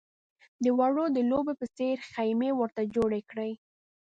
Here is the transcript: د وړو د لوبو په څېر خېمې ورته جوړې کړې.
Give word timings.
د 0.63 0.65
وړو 0.77 1.05
د 1.15 1.17
لوبو 1.29 1.53
په 1.59 1.65
څېر 1.77 1.95
خېمې 2.11 2.51
ورته 2.59 2.81
جوړې 2.95 3.21
کړې. 3.29 3.51